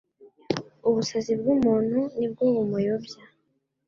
Ubusazi 0.87 1.33
bw’umuntu 1.39 1.99
ni 2.17 2.27
bwo 2.31 2.43
bumuyobya 2.53 3.17